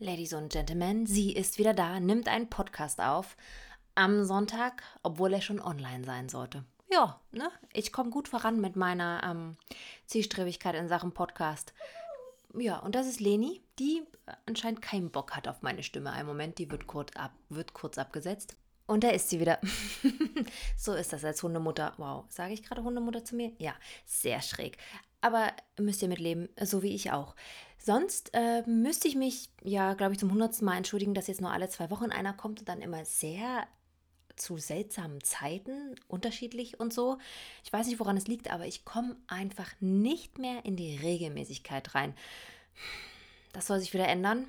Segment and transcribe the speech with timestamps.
[0.00, 3.36] Ladies und Gentlemen, sie ist wieder da, nimmt einen Podcast auf
[3.96, 6.64] am Sonntag, obwohl er schon online sein sollte.
[6.88, 7.50] Ja, ne?
[7.72, 9.56] Ich komme gut voran mit meiner ähm,
[10.06, 11.74] Zielstrebigkeit in Sachen Podcast.
[12.56, 14.04] Ja, und das ist Leni, die
[14.46, 16.12] anscheinend keinen Bock hat auf meine Stimme.
[16.12, 18.56] Ein Moment, die wird kurz, ab, wird kurz abgesetzt.
[18.86, 19.58] Und da ist sie wieder.
[20.76, 21.94] so ist das als Hundemutter.
[21.96, 23.50] Wow, sage ich gerade Hundemutter zu mir?
[23.58, 23.74] Ja,
[24.06, 24.78] sehr schräg.
[25.20, 27.34] Aber müsst ihr mitleben, so wie ich auch.
[27.78, 31.52] Sonst äh, müsste ich mich, ja, glaube ich, zum hundertsten Mal entschuldigen, dass jetzt nur
[31.52, 33.66] alle zwei Wochen einer kommt und dann immer sehr
[34.36, 37.18] zu seltsamen Zeiten, unterschiedlich und so.
[37.64, 41.94] Ich weiß nicht, woran es liegt, aber ich komme einfach nicht mehr in die Regelmäßigkeit
[41.94, 42.14] rein.
[43.52, 44.46] Das soll sich wieder ändern.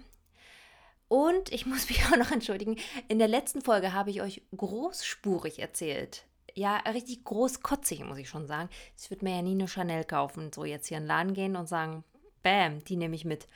[1.08, 5.60] Und ich muss mich auch noch entschuldigen, in der letzten Folge habe ich euch großspurig
[5.60, 6.24] erzählt.
[6.60, 8.68] Ja, richtig großkotzig, muss ich schon sagen.
[8.98, 11.56] Ich würde mir ja nie eine Chanel kaufen, so jetzt hier in den Laden gehen
[11.56, 12.04] und sagen,
[12.44, 13.48] Bäm, die nehme ich mit.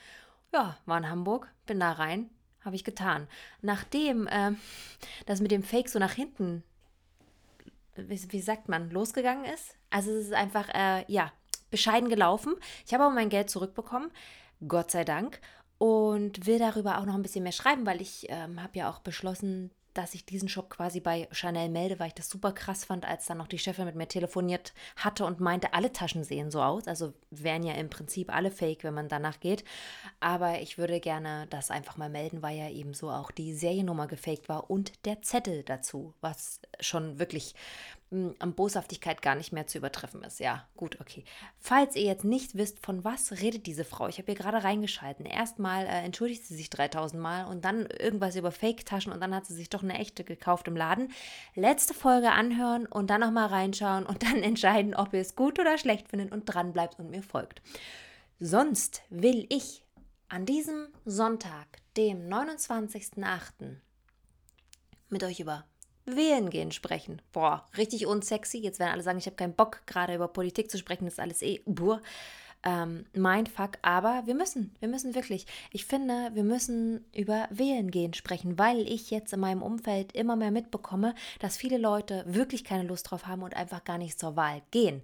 [0.53, 2.29] Ja, war in Hamburg, bin da rein,
[2.61, 3.27] habe ich getan.
[3.61, 4.51] Nachdem äh,
[5.25, 6.63] das mit dem Fake so nach hinten,
[7.97, 9.75] wie, wie, sagt man, losgegangen ist.
[9.89, 11.29] Also es ist einfach, äh, ja,
[11.71, 12.55] bescheiden gelaufen.
[12.85, 14.11] Ich habe aber mein Geld zurückbekommen,
[14.65, 15.41] Gott sei Dank.
[15.77, 18.99] Und will darüber auch noch ein bisschen mehr schreiben, weil ich ähm, habe ja auch
[18.99, 23.05] beschlossen, dass ich diesen Shop quasi bei Chanel melde, weil ich das super krass fand,
[23.05, 26.61] als dann noch die Chefin mit mir telefoniert hatte und meinte, alle Taschen sehen so
[26.61, 26.87] aus.
[26.87, 29.63] Also wären ja im Prinzip alle fake, wenn man danach geht.
[30.19, 34.07] Aber ich würde gerne das einfach mal melden, weil ja eben so auch die Seriennummer
[34.07, 37.55] gefaked war und der Zettel dazu, was schon wirklich
[38.39, 40.39] an Boshaftigkeit gar nicht mehr zu übertreffen ist.
[40.39, 41.23] Ja, gut, okay.
[41.59, 45.25] Falls ihr jetzt nicht wisst, von was redet diese Frau, ich habe hier gerade reingeschalten.
[45.25, 49.45] Erstmal äh, entschuldigt sie sich 3000 Mal und dann irgendwas über Fake-Taschen und dann hat
[49.45, 51.11] sie sich doch eine echte gekauft im Laden.
[51.55, 55.77] Letzte Folge anhören und dann nochmal reinschauen und dann entscheiden, ob ihr es gut oder
[55.77, 57.61] schlecht findet und dran bleibt und mir folgt.
[58.39, 59.83] Sonst will ich
[60.29, 63.77] an diesem Sonntag, dem 29.08.,
[65.09, 65.63] mit euch über
[66.05, 67.21] Wählen gehen sprechen.
[67.31, 68.57] Boah, richtig unsexy.
[68.57, 71.05] Jetzt werden alle sagen, ich habe keinen Bock, gerade über Politik zu sprechen.
[71.05, 71.99] Das ist alles eh buh.
[72.65, 73.71] Ähm, Mindfuck.
[73.81, 75.45] Aber wir müssen, wir müssen wirklich.
[75.71, 80.35] Ich finde, wir müssen über Wählen gehen sprechen, weil ich jetzt in meinem Umfeld immer
[80.35, 84.35] mehr mitbekomme, dass viele Leute wirklich keine Lust drauf haben und einfach gar nicht zur
[84.35, 85.01] Wahl gehen.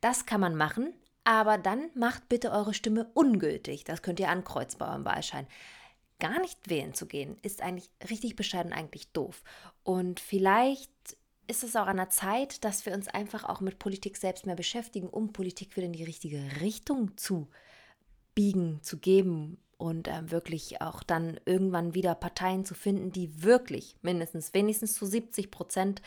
[0.00, 0.94] Das kann man machen,
[1.24, 3.84] aber dann macht bitte eure Stimme ungültig.
[3.84, 5.46] Das könnt ihr ankreuzen bei eurem Wahlschein
[6.18, 9.42] gar nicht wählen zu gehen, ist eigentlich richtig bescheiden eigentlich doof.
[9.82, 10.90] Und vielleicht
[11.46, 14.56] ist es auch an der Zeit, dass wir uns einfach auch mit Politik selbst mehr
[14.56, 17.48] beschäftigen, um Politik wieder in die richtige Richtung zu
[18.34, 23.96] biegen, zu geben und äh, wirklich auch dann irgendwann wieder Parteien zu finden, die wirklich
[24.02, 26.02] mindestens, wenigstens zu 70 Prozent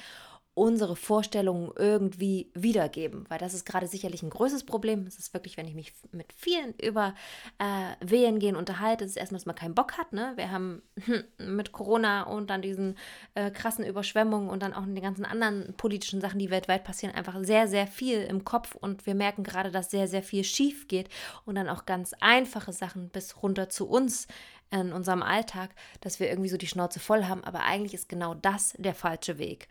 [0.62, 5.08] unsere Vorstellungen irgendwie wiedergeben, weil das ist gerade sicherlich ein größtes Problem.
[5.08, 7.16] Es ist wirklich, wenn ich mich mit vielen über
[7.58, 10.14] äh, Wehen gehen unterhalte, ist es erstmal, dass man keinen Bock hat.
[10.14, 10.34] Ne?
[10.36, 10.84] Wir haben
[11.40, 12.96] mit Corona und dann diesen
[13.34, 17.36] äh, krassen Überschwemmungen und dann auch den ganzen anderen politischen Sachen, die weltweit passieren, einfach
[17.42, 21.10] sehr, sehr viel im Kopf und wir merken gerade, dass sehr, sehr viel schief geht
[21.44, 24.28] und dann auch ganz einfache Sachen bis runter zu uns
[24.70, 28.36] in unserem Alltag, dass wir irgendwie so die Schnauze voll haben, aber eigentlich ist genau
[28.36, 29.68] das der falsche Weg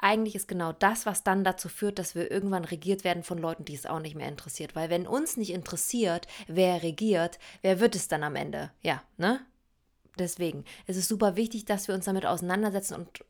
[0.00, 3.64] eigentlich ist genau das, was dann dazu führt, dass wir irgendwann regiert werden von Leuten,
[3.64, 4.74] die es auch nicht mehr interessiert.
[4.74, 8.70] Weil wenn uns nicht interessiert, wer regiert, wer wird es dann am Ende?
[8.82, 9.40] Ja, ne?
[10.18, 13.24] Deswegen, es ist super wichtig, dass wir uns damit auseinandersetzen und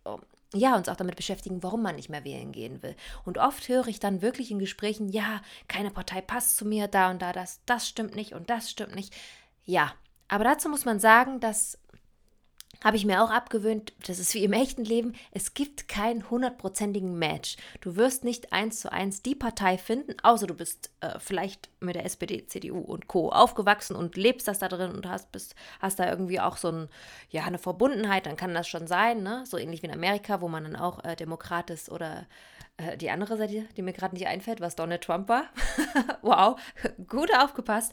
[0.54, 2.96] ja, uns auch damit beschäftigen, warum man nicht mehr wählen gehen will.
[3.24, 7.10] Und oft höre ich dann wirklich in Gesprächen, ja, keine Partei passt zu mir, da
[7.10, 9.14] und da, das, das stimmt nicht und das stimmt nicht.
[9.64, 9.94] Ja,
[10.26, 11.78] aber dazu muss man sagen, dass
[12.82, 17.18] habe ich mir auch abgewöhnt, das ist wie im echten Leben, es gibt keinen hundertprozentigen
[17.18, 17.56] Match.
[17.80, 21.94] Du wirst nicht eins zu eins die Partei finden, außer du bist äh, vielleicht mit
[21.94, 23.30] der SPD, CDU und Co.
[23.30, 26.88] aufgewachsen und lebst das da drin und hast, bist, hast da irgendwie auch so ein,
[27.28, 29.44] ja, eine Verbundenheit, dann kann das schon sein, ne?
[29.46, 32.26] so ähnlich wie in Amerika, wo man dann auch äh, Demokrat ist oder
[32.78, 35.44] äh, die andere Seite, die mir gerade nicht einfällt, was Donald Trump war.
[36.22, 36.58] wow,
[37.08, 37.92] gut aufgepasst.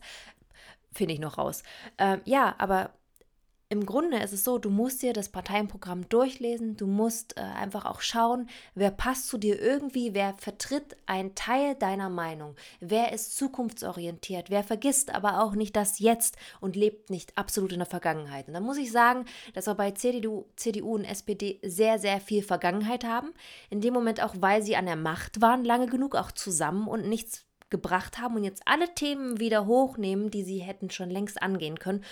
[0.94, 1.64] Finde ich noch raus.
[1.98, 2.92] Ähm, ja, aber
[3.70, 7.86] im Grunde ist es so, du musst dir das Parteienprogramm durchlesen, du musst äh, einfach
[7.86, 13.36] auch schauen, wer passt zu dir irgendwie, wer vertritt einen Teil deiner Meinung, wer ist
[13.36, 18.48] zukunftsorientiert, wer vergisst aber auch nicht das Jetzt und lebt nicht absolut in der Vergangenheit.
[18.48, 22.44] Und da muss ich sagen, dass wir bei CDU, CDU und SPD sehr, sehr viel
[22.44, 23.34] Vergangenheit haben.
[23.70, 27.10] In dem Moment auch, weil sie an der Macht waren, lange genug auch zusammen und
[27.10, 31.80] nichts gebracht haben und jetzt alle Themen wieder hochnehmen, die sie hätten schon längst angehen
[31.80, 32.04] können.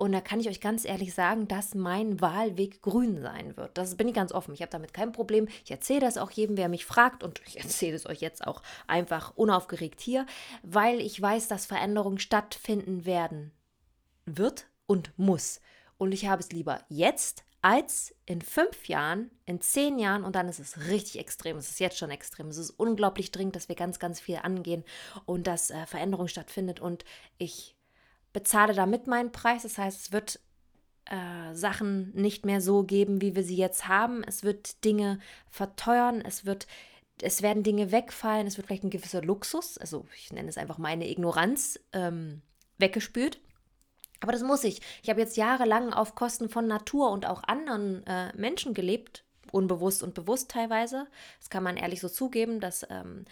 [0.00, 3.76] Und da kann ich euch ganz ehrlich sagen, dass mein Wahlweg grün sein wird.
[3.76, 4.54] Das bin ich ganz offen.
[4.54, 5.46] Ich habe damit kein Problem.
[5.62, 7.22] Ich erzähle das auch jedem, wer mich fragt.
[7.22, 10.24] Und ich erzähle es euch jetzt auch einfach unaufgeregt hier,
[10.62, 13.52] weil ich weiß, dass Veränderungen stattfinden werden.
[14.24, 15.60] Wird und muss.
[15.98, 20.48] Und ich habe es lieber jetzt als in fünf Jahren, in zehn Jahren und dann
[20.48, 21.58] ist es richtig extrem.
[21.58, 22.46] Es ist jetzt schon extrem.
[22.46, 24.82] Es ist unglaublich dringend, dass wir ganz, ganz viel angehen
[25.26, 26.80] und dass äh, Veränderung stattfindet.
[26.80, 27.04] Und
[27.36, 27.76] ich
[28.32, 29.62] bezahle damit meinen Preis.
[29.62, 30.40] Das heißt, es wird
[31.06, 34.22] äh, Sachen nicht mehr so geben, wie wir sie jetzt haben.
[34.24, 35.18] Es wird Dinge
[35.48, 36.22] verteuern.
[36.24, 36.66] Es wird
[37.22, 40.78] es werden Dinge wegfallen, es wird vielleicht ein gewisser Luxus, also ich nenne es einfach
[40.78, 42.42] meine Ignoranz, ähm,
[42.78, 43.40] weggespült.
[44.20, 44.80] Aber das muss ich.
[45.02, 50.02] Ich habe jetzt jahrelang auf Kosten von Natur und auch anderen äh, Menschen gelebt, unbewusst
[50.02, 51.06] und bewusst teilweise.
[51.38, 52.60] Das kann man ehrlich so zugeben.
[52.60, 53.24] Das ähm,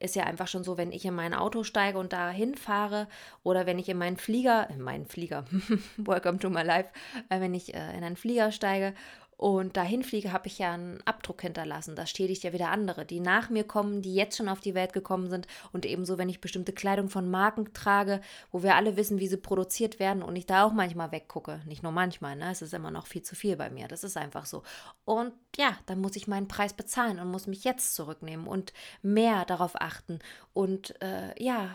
[0.00, 3.08] ist ja einfach schon so, wenn ich in mein Auto steige und da hinfahre
[3.42, 5.44] oder wenn ich in meinen Flieger, in meinen Flieger,
[5.96, 6.88] welcome to my life,
[7.28, 8.94] äh, wenn ich äh, in einen Flieger steige
[9.38, 11.94] und dahin fliege, habe ich ja einen Abdruck hinterlassen.
[11.94, 14.92] Das schädigt ja wieder andere, die nach mir kommen, die jetzt schon auf die Welt
[14.92, 15.46] gekommen sind.
[15.72, 18.20] Und ebenso, wenn ich bestimmte Kleidung von Marken trage,
[18.50, 21.60] wo wir alle wissen, wie sie produziert werden und ich da auch manchmal weggucke.
[21.66, 22.50] Nicht nur manchmal, ne?
[22.50, 23.86] Es ist immer noch viel zu viel bei mir.
[23.86, 24.64] Das ist einfach so.
[25.04, 29.44] Und ja, dann muss ich meinen Preis bezahlen und muss mich jetzt zurücknehmen und mehr
[29.44, 30.18] darauf achten
[30.52, 31.70] und äh, ja,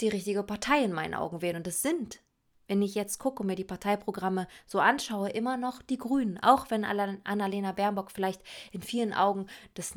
[0.00, 1.56] die richtige Partei in meinen Augen wählen.
[1.56, 2.23] Und das sind
[2.68, 6.38] wenn ich jetzt gucke und mir die Parteiprogramme so anschaue, immer noch die Grünen.
[6.42, 9.96] Auch wenn Annalena Baerbock vielleicht in vielen Augen das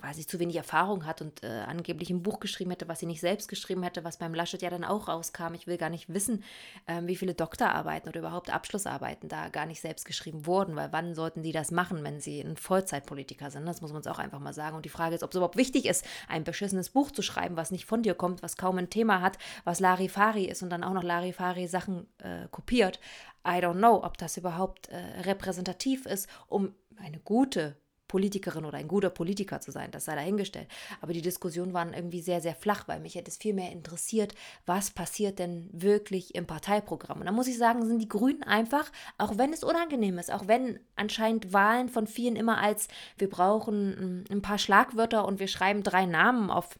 [0.00, 3.06] weil sie zu wenig Erfahrung hat und äh, angeblich ein Buch geschrieben hätte, was sie
[3.06, 5.54] nicht selbst geschrieben hätte, was beim Laschet ja dann auch rauskam.
[5.54, 6.44] Ich will gar nicht wissen,
[6.86, 11.14] ähm, wie viele Doktorarbeiten oder überhaupt Abschlussarbeiten da gar nicht selbst geschrieben wurden, weil wann
[11.14, 13.66] sollten die das machen, wenn sie ein Vollzeitpolitiker sind?
[13.66, 14.76] Das muss man uns auch einfach mal sagen.
[14.76, 17.70] Und die Frage ist, ob es überhaupt wichtig ist, ein beschissenes Buch zu schreiben, was
[17.70, 20.94] nicht von dir kommt, was kaum ein Thema hat, was Larifari ist und dann auch
[20.94, 23.00] noch Larifari Sachen äh, kopiert.
[23.46, 27.76] I don't know, ob das überhaupt äh, repräsentativ ist, um eine gute
[28.06, 30.68] Politikerin oder ein guter Politiker zu sein, das sei dahingestellt.
[31.00, 34.34] Aber die Diskussionen waren irgendwie sehr, sehr flach, weil mich hätte es viel mehr interessiert,
[34.66, 37.20] was passiert denn wirklich im Parteiprogramm.
[37.20, 40.46] Und da muss ich sagen, sind die Grünen einfach, auch wenn es unangenehm ist, auch
[40.46, 45.82] wenn anscheinend Wahlen von vielen immer als wir brauchen ein paar Schlagwörter und wir schreiben
[45.82, 46.78] drei Namen auf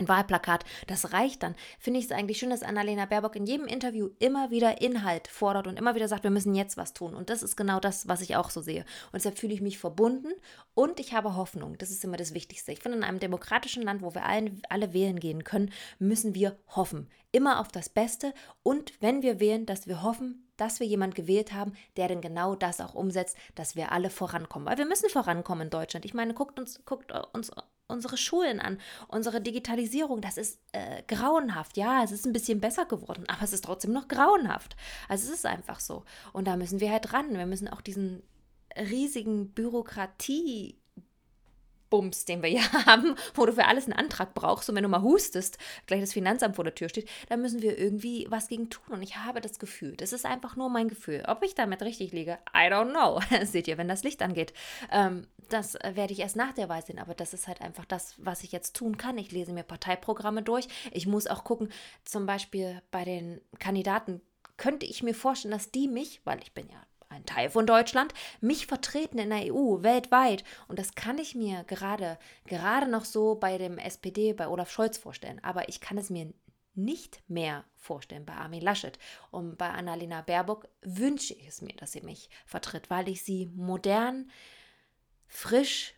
[0.00, 1.54] ein Wahlplakat, das reicht dann.
[1.78, 5.66] Finde ich es eigentlich schön, dass Annalena Baerbock in jedem Interview immer wieder Inhalt fordert
[5.66, 7.14] und immer wieder sagt, wir müssen jetzt was tun.
[7.14, 8.80] Und das ist genau das, was ich auch so sehe.
[8.80, 10.32] Und deshalb fühle ich mich verbunden
[10.74, 11.76] und ich habe Hoffnung.
[11.78, 12.72] Das ist immer das Wichtigste.
[12.72, 16.56] Ich finde, in einem demokratischen Land, wo wir allen, alle wählen gehen können, müssen wir
[16.68, 17.08] hoffen.
[17.32, 18.34] Immer auf das Beste.
[18.62, 22.54] Und wenn wir wählen, dass wir hoffen, dass wir jemanden gewählt haben, der denn genau
[22.54, 24.68] das auch umsetzt, dass wir alle vorankommen.
[24.68, 26.04] Weil wir müssen vorankommen in Deutschland.
[26.04, 27.50] Ich meine, guckt uns, guckt uns
[27.90, 28.78] unsere Schulen an,
[29.08, 31.76] unsere Digitalisierung, das ist äh, grauenhaft.
[31.76, 34.76] Ja, es ist ein bisschen besser geworden, aber es ist trotzdem noch grauenhaft.
[35.08, 36.04] Also es ist einfach so.
[36.32, 37.36] Und da müssen wir halt ran.
[37.36, 38.22] Wir müssen auch diesen
[38.76, 40.79] riesigen Bürokratie
[41.90, 44.88] Bums, den wir hier haben, wo du für alles einen Antrag brauchst und wenn du
[44.88, 48.70] mal hustest, gleich das Finanzamt vor der Tür steht, dann müssen wir irgendwie was gegen
[48.70, 48.94] tun.
[48.94, 51.24] Und ich habe das Gefühl, das ist einfach nur mein Gefühl.
[51.26, 53.20] Ob ich damit richtig liege, I don't know.
[53.44, 54.52] Seht ihr, wenn das Licht angeht.
[54.90, 58.14] Ähm, das werde ich erst nach der Wahl sehen, aber das ist halt einfach das,
[58.18, 59.18] was ich jetzt tun kann.
[59.18, 60.68] Ich lese mir Parteiprogramme durch.
[60.92, 61.70] Ich muss auch gucken,
[62.04, 64.20] zum Beispiel bei den Kandidaten
[64.56, 68.14] könnte ich mir vorstellen, dass die mich, weil ich bin ja ein Teil von Deutschland,
[68.40, 70.44] mich vertreten in der EU, weltweit.
[70.68, 74.96] Und das kann ich mir gerade, gerade noch so bei dem SPD, bei Olaf Scholz
[74.96, 75.42] vorstellen.
[75.42, 76.32] Aber ich kann es mir
[76.74, 78.98] nicht mehr vorstellen bei Armin Laschet.
[79.30, 83.50] Und bei Annalena Baerbock wünsche ich es mir, dass sie mich vertritt, weil ich sie
[83.54, 84.30] modern,
[85.26, 85.94] frisch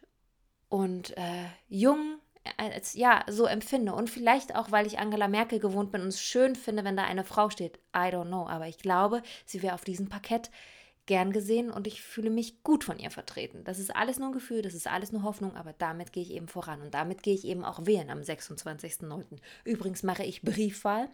[0.69, 2.19] und äh, jung
[2.57, 6.21] als ja so empfinde und vielleicht auch weil ich Angela Merkel gewohnt bin und es
[6.21, 7.79] schön finde, wenn da eine Frau steht.
[7.95, 10.51] I don't know, aber ich glaube, sie wäre auf diesem Parkett
[11.07, 13.65] gern gesehen und ich fühle mich gut von ihr vertreten.
[13.65, 16.33] Das ist alles nur ein Gefühl, das ist alles nur Hoffnung, aber damit gehe ich
[16.33, 19.25] eben voran und damit gehe ich eben auch wählen am 26.09.
[19.65, 21.09] Übrigens mache ich Briefwahl,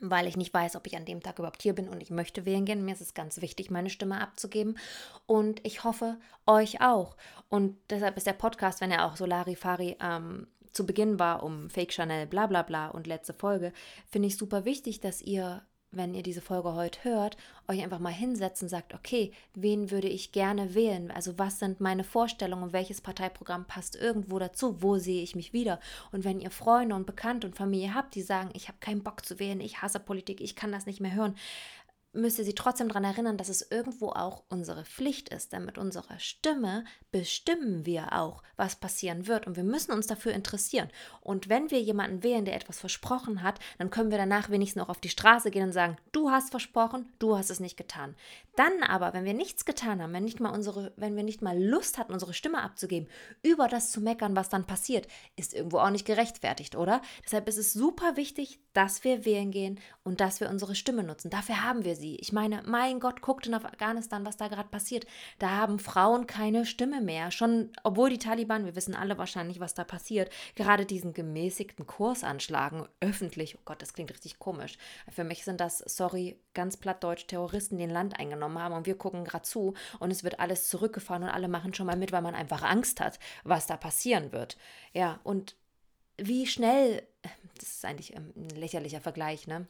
[0.00, 2.44] weil ich nicht weiß, ob ich an dem Tag überhaupt hier bin und ich möchte
[2.44, 2.84] wählen gehen.
[2.84, 4.76] Mir ist es ganz wichtig, meine Stimme abzugeben
[5.26, 7.16] und ich hoffe, euch auch.
[7.48, 11.70] Und deshalb ist der Podcast, wenn er auch so Larifari ähm, zu Beginn war, um
[11.70, 13.72] Fake Chanel, bla bla bla und letzte Folge,
[14.06, 15.62] finde ich super wichtig, dass ihr
[15.96, 17.36] wenn ihr diese Folge heute hört,
[17.68, 21.10] euch einfach mal hinsetzen und sagt, okay, wen würde ich gerne wählen?
[21.10, 22.72] Also was sind meine Vorstellungen?
[22.72, 24.82] Welches Parteiprogramm passt irgendwo dazu?
[24.82, 25.80] Wo sehe ich mich wieder?
[26.12, 29.24] Und wenn ihr Freunde und Bekannte und Familie habt, die sagen, ich habe keinen Bock
[29.24, 31.34] zu wählen, ich hasse Politik, ich kann das nicht mehr hören,
[32.16, 36.18] müsste sie trotzdem daran erinnern, dass es irgendwo auch unsere Pflicht ist, denn mit unserer
[36.18, 40.88] Stimme bestimmen wir auch, was passieren wird und wir müssen uns dafür interessieren.
[41.20, 44.88] Und wenn wir jemanden wählen, der etwas versprochen hat, dann können wir danach wenigstens auch
[44.88, 48.16] auf die Straße gehen und sagen, du hast versprochen, du hast es nicht getan.
[48.56, 51.62] Dann aber, wenn wir nichts getan haben, wenn, nicht mal unsere, wenn wir nicht mal
[51.62, 53.08] Lust hatten, unsere Stimme abzugeben,
[53.42, 55.06] über das zu meckern, was dann passiert,
[55.36, 57.02] ist irgendwo auch nicht gerechtfertigt, oder?
[57.24, 61.30] Deshalb ist es super wichtig, dass wir wählen gehen und dass wir unsere Stimme nutzen.
[61.30, 62.16] Dafür haben wir sie sie.
[62.16, 65.06] Ich meine, mein Gott, guckt in Afghanistan, was da gerade passiert.
[65.38, 67.30] Da haben Frauen keine Stimme mehr.
[67.30, 72.24] Schon, obwohl die Taliban, wir wissen alle wahrscheinlich, was da passiert, gerade diesen gemäßigten Kurs
[72.24, 73.56] anschlagen, öffentlich.
[73.56, 74.78] Oh Gott, das klingt richtig komisch.
[75.10, 78.96] Für mich sind das, sorry, ganz plattdeutsch, Terroristen, die ein Land eingenommen haben und wir
[78.96, 82.22] gucken gerade zu und es wird alles zurückgefahren und alle machen schon mal mit, weil
[82.22, 84.56] man einfach Angst hat, was da passieren wird.
[84.92, 85.56] Ja, und
[86.18, 87.02] wie schnell,
[87.58, 89.66] das ist eigentlich ähm, ein lächerlicher Vergleich, ne?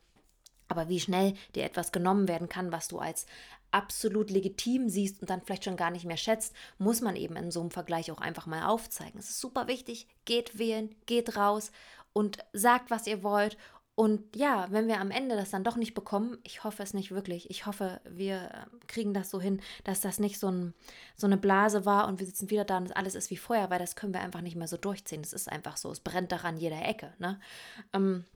[0.68, 3.26] Aber wie schnell dir etwas genommen werden kann, was du als
[3.70, 7.50] absolut legitim siehst und dann vielleicht schon gar nicht mehr schätzt, muss man eben in
[7.50, 9.18] so einem Vergleich auch einfach mal aufzeigen.
[9.18, 11.72] Es ist super wichtig, geht wählen, geht raus
[12.12, 13.56] und sagt, was ihr wollt
[13.96, 17.12] und ja, wenn wir am Ende das dann doch nicht bekommen, ich hoffe es nicht
[17.12, 17.48] wirklich.
[17.48, 20.74] Ich hoffe, wir ähm, kriegen das so hin, dass das nicht so, ein,
[21.16, 23.78] so eine Blase war und wir sitzen wieder da und alles ist wie vorher, weil
[23.78, 25.22] das können wir einfach nicht mehr so durchziehen.
[25.22, 25.90] Das ist einfach so.
[25.90, 27.14] Es brennt doch an jeder Ecke.
[27.18, 27.40] Ne?
[27.94, 28.26] Ähm,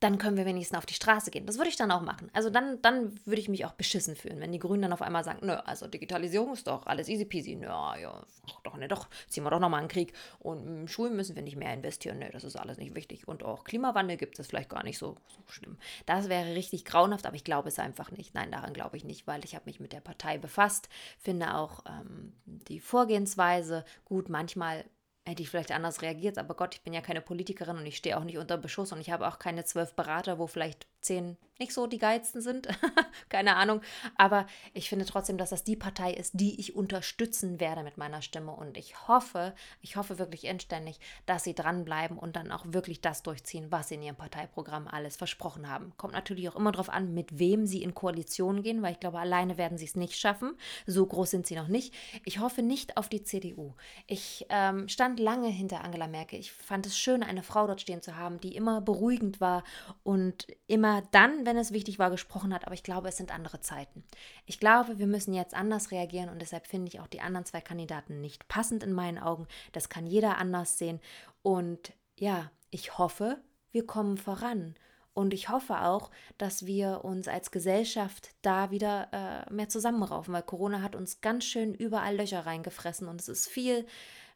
[0.00, 1.44] dann können wir wenigstens auf die Straße gehen.
[1.44, 2.30] Das würde ich dann auch machen.
[2.32, 5.24] Also dann, dann würde ich mich auch beschissen fühlen, wenn die Grünen dann auf einmal
[5.24, 7.54] sagen, nö, also Digitalisierung ist doch alles easy peasy.
[7.54, 8.24] Nö, ja,
[8.64, 10.14] doch, ne, doch, ziehen wir doch nochmal einen Krieg.
[10.38, 12.18] Und in Schulen müssen wir nicht mehr investieren.
[12.18, 13.28] Nö, das ist alles nicht wichtig.
[13.28, 15.76] Und auch Klimawandel gibt es vielleicht gar nicht so, so schlimm.
[16.06, 18.34] Das wäre richtig grauenhaft, aber ich glaube es einfach nicht.
[18.34, 20.88] Nein, daran glaube ich nicht, weil ich habe mich mit der Partei befasst,
[21.18, 24.30] finde auch ähm, die Vorgehensweise gut.
[24.30, 24.86] Manchmal
[25.26, 28.16] hätte ich vielleicht anders reagiert, aber Gott, ich bin ja keine Politikerin und ich stehe
[28.16, 31.72] auch nicht unter Beschuss und ich habe auch keine zwölf Berater, wo vielleicht zehn nicht
[31.72, 32.66] so die geilsten sind.
[33.28, 33.82] keine Ahnung.
[34.16, 38.22] Aber ich finde trotzdem, dass das die Partei ist, die ich unterstützen werde mit meiner
[38.22, 38.52] Stimme.
[38.52, 43.22] Und ich hoffe, ich hoffe wirklich inständig, dass sie dranbleiben und dann auch wirklich das
[43.22, 45.92] durchziehen, was sie in ihrem Parteiprogramm alles versprochen haben.
[45.98, 49.20] Kommt natürlich auch immer darauf an, mit wem sie in Koalition gehen, weil ich glaube,
[49.20, 50.56] alleine werden sie es nicht schaffen.
[50.86, 51.94] So groß sind sie noch nicht.
[52.24, 53.74] Ich hoffe nicht auf die CDU.
[54.06, 56.40] Ich ähm, stand lange hinter Angela Merkel.
[56.40, 59.62] Ich fand es schön, eine Frau dort stehen zu haben, die immer beruhigend war
[60.02, 63.34] und immer dann, wenn wenn es wichtig war, gesprochen hat, aber ich glaube, es sind
[63.34, 64.04] andere Zeiten.
[64.46, 67.60] Ich glaube, wir müssen jetzt anders reagieren und deshalb finde ich auch die anderen zwei
[67.60, 69.48] Kandidaten nicht passend in meinen Augen.
[69.72, 71.00] Das kann jeder anders sehen.
[71.42, 73.38] Und ja, ich hoffe,
[73.72, 74.76] wir kommen voran.
[75.12, 80.44] Und ich hoffe auch, dass wir uns als Gesellschaft da wieder äh, mehr zusammenraufen, weil
[80.44, 83.86] Corona hat uns ganz schön überall Löcher reingefressen und es ist viel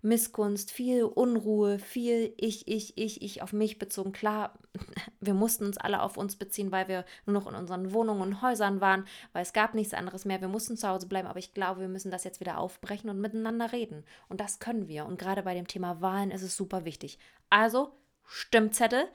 [0.04, 4.12] Missgunst, viel Unruhe, viel ich, ich, ich, ich auf mich bezogen.
[4.12, 4.58] Klar,
[5.20, 8.42] wir mussten uns alle auf uns beziehen, weil wir nur noch in unseren Wohnungen und
[8.42, 10.42] Häusern waren, weil es gab nichts anderes mehr.
[10.42, 13.20] Wir mussten zu Hause bleiben, aber ich glaube, wir müssen das jetzt wieder aufbrechen und
[13.20, 14.04] miteinander reden.
[14.28, 15.06] Und das können wir.
[15.06, 17.18] Und gerade bei dem Thema Wahlen ist es super wichtig.
[17.48, 17.92] Also,
[18.26, 19.08] Stimmzettel,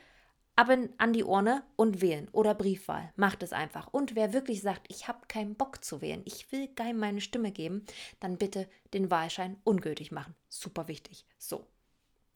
[0.60, 3.14] ab in, an die Urne und wählen oder Briefwahl.
[3.16, 3.88] Macht es einfach.
[3.88, 7.54] Und wer wirklich sagt, ich habe keinen Bock zu wählen, ich will geil meine Stimme
[7.54, 7.86] geben,
[8.20, 10.36] dann bitte den Wahlschein ungültig machen.
[10.50, 11.26] Super wichtig.
[11.38, 11.66] So,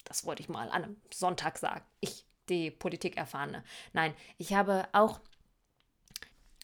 [0.06, 1.84] das wollte ich mal an einem Sonntag sagen.
[2.00, 3.62] Ich, die Politik erfahrene.
[3.92, 5.20] Nein, ich habe auch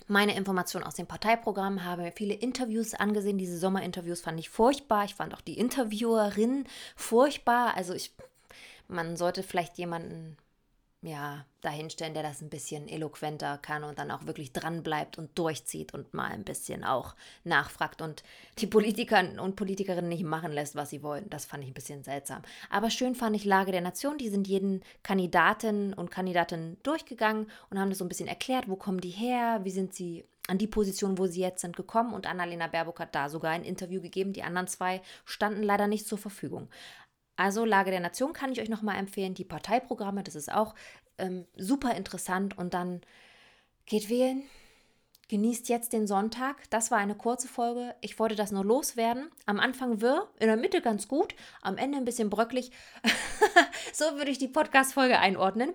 [0.08, 3.38] meine Informationen aus dem Parteiprogramm, habe mir viele Interviews angesehen.
[3.38, 5.04] Diese Sommerinterviews fand ich furchtbar.
[5.04, 7.76] Ich fand auch die Interviewerin furchtbar.
[7.76, 8.14] Also ich,
[8.88, 10.38] man sollte vielleicht jemanden
[11.02, 15.94] ja, dahinstellen, der das ein bisschen eloquenter kann und dann auch wirklich dranbleibt und durchzieht
[15.94, 17.16] und mal ein bisschen auch
[17.46, 18.24] nachfragt und
[18.58, 21.30] die Politiker und Politikerinnen nicht machen lässt, was sie wollen.
[21.30, 22.42] Das fand ich ein bisschen seltsam.
[22.70, 24.18] Aber schön fand ich Lage der Nation.
[24.18, 28.76] Die sind jeden Kandidaten und Kandidatinnen durchgegangen und haben das so ein bisschen erklärt, wo
[28.76, 32.14] kommen die her, wie sind sie an die Position, wo sie jetzt sind, gekommen.
[32.14, 34.34] Und Annalena Baerbock hat da sogar ein Interview gegeben.
[34.34, 36.70] Die anderen zwei standen leider nicht zur Verfügung.
[37.40, 39.34] Also Lage der Nation kann ich euch nochmal empfehlen.
[39.34, 40.76] Die Parteiprogramme, das ist auch
[41.18, 42.58] ähm, super interessant.
[42.58, 43.00] Und dann
[43.86, 44.44] geht wählen.
[45.30, 46.70] Genießt jetzt den Sonntag.
[46.70, 47.96] Das war eine kurze Folge.
[48.02, 49.30] Ich wollte das nur loswerden.
[49.46, 52.72] Am Anfang wirr, in der Mitte ganz gut, am Ende ein bisschen bröcklig.
[53.94, 55.74] so würde ich die Podcast-Folge einordnen.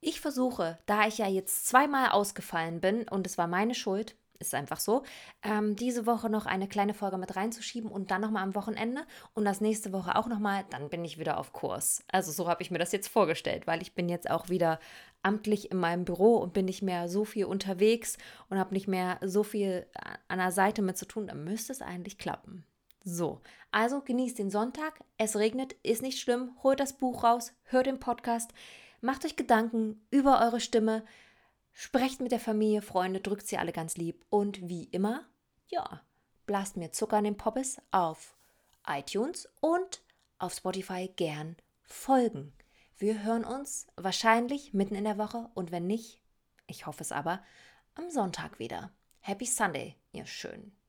[0.00, 4.54] Ich versuche, da ich ja jetzt zweimal ausgefallen bin und es war meine Schuld, ist
[4.54, 5.04] einfach so,
[5.42, 9.02] ähm, diese Woche noch eine kleine Folge mit reinzuschieben und dann nochmal am Wochenende
[9.34, 12.02] und das nächste Woche auch nochmal, dann bin ich wieder auf Kurs.
[12.10, 14.80] Also so habe ich mir das jetzt vorgestellt, weil ich bin jetzt auch wieder
[15.22, 18.16] amtlich in meinem Büro und bin nicht mehr so viel unterwegs
[18.48, 19.86] und habe nicht mehr so viel
[20.28, 21.26] an der Seite mit zu tun.
[21.26, 22.64] Dann müsste es eigentlich klappen.
[23.04, 25.00] So, also genießt den Sonntag.
[25.16, 26.52] Es regnet, ist nicht schlimm.
[26.62, 28.52] Holt das Buch raus, hört den Podcast,
[29.00, 31.04] macht euch Gedanken über eure Stimme.
[31.72, 34.24] Sprecht mit der Familie, Freunde, drückt sie alle ganz lieb.
[34.28, 35.24] Und wie immer,
[35.68, 36.02] ja,
[36.46, 38.36] blast mir Zucker in den Poppes auf
[38.86, 40.02] iTunes und
[40.38, 42.52] auf Spotify gern folgen.
[42.96, 46.20] Wir hören uns wahrscheinlich mitten in der Woche und wenn nicht,
[46.66, 47.42] ich hoffe es aber,
[47.94, 48.92] am Sonntag wieder.
[49.20, 50.79] Happy Sunday, ihr Schönen.